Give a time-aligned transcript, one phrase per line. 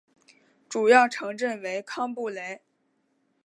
[0.67, 2.63] 主要城镇为康布雷。